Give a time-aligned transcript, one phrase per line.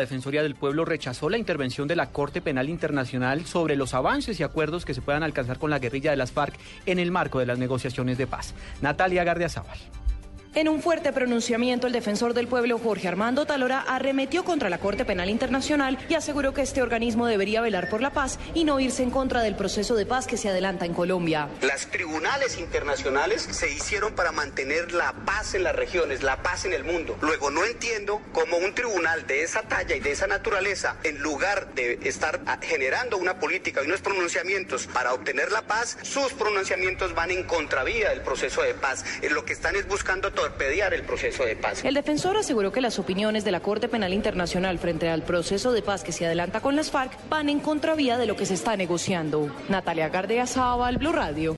[0.00, 4.38] La Defensoría del Pueblo rechazó la intervención de la Corte Penal Internacional sobre los avances
[4.38, 6.54] y acuerdos que se puedan alcanzar con la guerrilla de las FARC
[6.86, 8.54] en el marco de las negociaciones de paz.
[8.80, 9.76] Natalia Gardiazabal.
[10.58, 15.04] En un fuerte pronunciamiento, el defensor del pueblo Jorge Armando Talora arremetió contra la Corte
[15.04, 19.04] Penal Internacional y aseguró que este organismo debería velar por la paz y no irse
[19.04, 21.48] en contra del proceso de paz que se adelanta en Colombia.
[21.60, 26.72] Las tribunales internacionales se hicieron para mantener la paz en las regiones, la paz en
[26.72, 27.16] el mundo.
[27.20, 31.72] Luego no entiendo cómo un tribunal de esa talla y de esa naturaleza, en lugar
[31.74, 37.30] de estar generando una política y unos pronunciamientos para obtener la paz, sus pronunciamientos van
[37.30, 39.04] en contravía del proceso de paz.
[39.30, 40.32] Lo que están es buscando
[40.92, 41.84] el proceso de paz.
[41.84, 45.82] El defensor aseguró que las opiniones de la Corte Penal Internacional frente al proceso de
[45.82, 48.76] paz que se adelanta con las FARC van en contravía de lo que se está
[48.76, 49.50] negociando.
[49.68, 51.56] Natalia Gardea Sábal, Blue Radio.